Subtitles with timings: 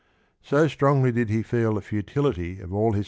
[0.41, 2.99] So strongly did he feel the futility of all hi 1 Sro p.